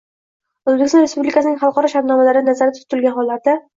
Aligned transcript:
O‘zbekiston 0.69 1.03
Respublikasining 1.03 1.59
xalqaro 1.65 1.91
shartnomalarida 1.93 2.43
nazarda 2.49 2.77
tutilgan 2.81 3.15
hollarda. 3.19 3.55